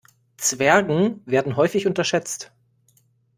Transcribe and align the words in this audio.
Zwergen 0.37 1.21
werden 1.27 1.57
häufig 1.57 1.85
unterschätzt. 1.85 2.51